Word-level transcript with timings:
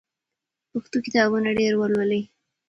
پښتو 0.71 0.97
کتابونه 1.05 1.49
ډېر 1.59 1.73
ولولئ. 1.77 2.21